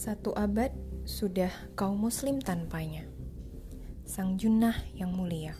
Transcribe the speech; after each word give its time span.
Satu 0.00 0.32
abad 0.32 0.72
sudah 1.04 1.52
kaum 1.76 2.08
muslim 2.08 2.40
tanpanya. 2.40 3.04
Sang 4.08 4.40
Junnah 4.40 4.72
yang 4.96 5.12
mulia 5.12 5.52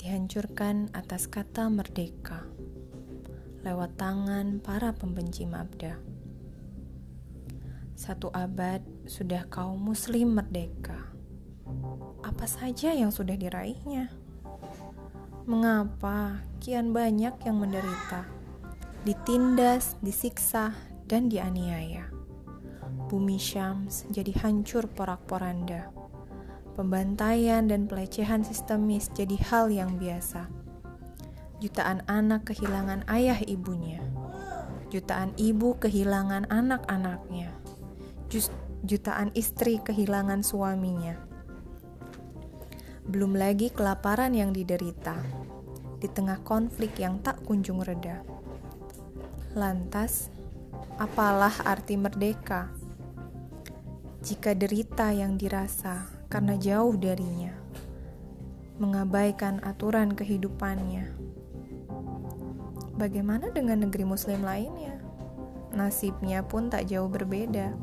dihancurkan 0.00 0.88
atas 0.96 1.28
kata 1.28 1.68
merdeka 1.68 2.48
lewat 3.68 4.00
tangan 4.00 4.64
para 4.64 4.96
pembenci 4.96 5.44
mabda. 5.44 6.00
Satu 7.92 8.32
abad 8.32 8.80
sudah 9.04 9.44
kaum 9.52 9.76
muslim 9.76 10.32
merdeka. 10.32 11.12
Apa 12.24 12.48
saja 12.48 12.96
yang 12.96 13.12
sudah 13.12 13.36
diraihnya? 13.36 14.08
Mengapa 15.44 16.40
kian 16.64 16.96
banyak 16.96 17.36
yang 17.44 17.60
menderita, 17.60 18.24
ditindas, 19.04 20.00
disiksa, 20.00 20.72
dan 21.04 21.28
dianiaya? 21.28 22.21
Bumi 23.12 23.36
Syams 23.36 24.08
jadi 24.08 24.32
hancur 24.40 24.88
porak-poranda. 24.88 25.92
Pembantaian 26.72 27.68
dan 27.68 27.84
pelecehan 27.84 28.40
sistemis 28.40 29.12
jadi 29.12 29.36
hal 29.52 29.68
yang 29.68 30.00
biasa. 30.00 30.48
Jutaan 31.60 32.00
anak 32.08 32.48
kehilangan 32.48 33.04
ayah 33.12 33.36
ibunya. 33.44 34.00
Jutaan 34.88 35.36
ibu 35.36 35.76
kehilangan 35.76 36.48
anak-anaknya 36.48 37.52
jutaan 38.82 39.30
istri 39.38 39.78
kehilangan 39.78 40.42
suaminya. 40.42 41.14
Belum 43.06 43.38
lagi 43.38 43.70
kelaparan 43.70 44.34
yang 44.34 44.50
diderita 44.50 45.14
di 46.02 46.10
tengah 46.10 46.42
konflik 46.42 46.98
yang 46.98 47.22
tak 47.22 47.38
kunjung 47.46 47.78
reda. 47.78 48.26
Lantas, 49.54 50.32
apalah 50.98 51.54
arti 51.62 51.94
merdeka 51.94 52.74
jika 54.22 54.54
derita 54.54 55.10
yang 55.10 55.34
dirasa 55.34 56.06
karena 56.30 56.54
jauh 56.54 56.94
darinya, 56.94 57.50
mengabaikan 58.78 59.58
aturan 59.66 60.14
kehidupannya? 60.14 61.10
Bagaimana 62.94 63.50
dengan 63.50 63.82
negeri 63.82 64.06
Muslim 64.06 64.46
lainnya? 64.46 64.94
Nasibnya 65.74 66.46
pun 66.46 66.70
tak 66.70 66.86
jauh 66.86 67.10
berbeda 67.10 67.74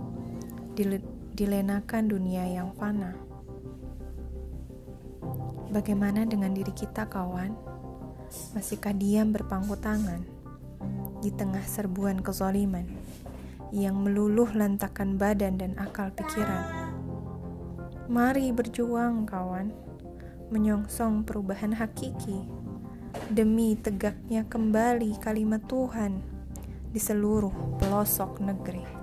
dilenakan 1.36 2.08
dunia 2.08 2.48
yang 2.48 2.72
fana. 2.72 3.20
Bagaimana 5.76 6.24
dengan 6.24 6.56
diri 6.56 6.72
kita, 6.72 7.12
kawan? 7.12 7.52
Masihkah 8.56 8.96
diam 8.96 9.36
berpangku 9.36 9.76
tangan 9.76 10.24
di 11.20 11.36
tengah 11.36 11.68
serbuan 11.68 12.24
kezaliman 12.24 12.88
yang 13.70 14.02
meluluh 14.02 14.50
lantakan 14.52 15.16
badan 15.16 15.62
dan 15.62 15.78
akal 15.78 16.10
pikiran? 16.14 16.94
Mari 18.10 18.50
berjuang, 18.50 19.30
kawan, 19.30 19.70
menyongsong 20.50 21.26
perubahan 21.26 21.78
hakiki 21.78 22.46
demi 23.30 23.78
tegaknya 23.78 24.46
kembali 24.46 25.18
kalimat 25.22 25.62
Tuhan 25.70 26.22
di 26.90 26.98
seluruh 26.98 27.78
pelosok 27.78 28.42
negeri. 28.42 28.99